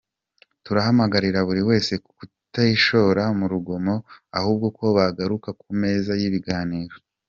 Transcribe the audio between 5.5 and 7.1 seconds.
ku meza y’ibiganiro.